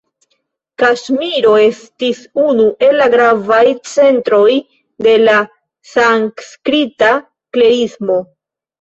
Kaŝmiro 0.83 1.51
estis 1.65 2.21
unu 2.45 2.65
el 2.89 2.97
la 3.03 3.07
gravaj 3.17 3.61
centroj 3.93 4.43
de 5.09 5.17
la 5.29 5.39
sanskrita 5.95 7.17
klerismo. 7.31 8.23